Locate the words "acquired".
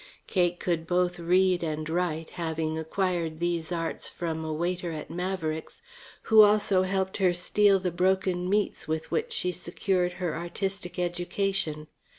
2.75-3.39